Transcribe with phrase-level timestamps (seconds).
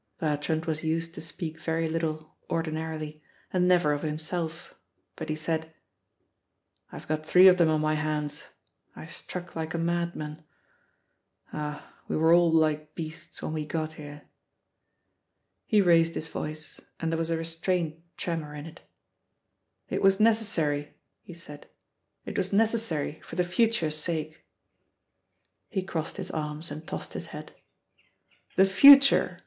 [0.19, 3.21] Bertrand was used to speak very little ordinarily,
[3.53, 4.73] and never of himself.
[5.15, 5.75] But he said,
[6.91, 8.45] "I've got three of them on my hands.
[8.95, 10.43] I struck like a madman.
[11.53, 14.23] Ah, we were all like beasts when we got here!"
[15.67, 18.81] He raised his voice and there was a restrained tremor in it:
[19.87, 21.69] "it was necessary," he said,
[22.25, 24.47] "it was necessary, for the future's sake."
[25.69, 27.53] He crossed his arms and tossed his head:
[28.55, 29.39] "The future!"